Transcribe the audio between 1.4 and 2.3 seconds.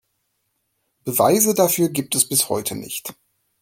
dafür gibt es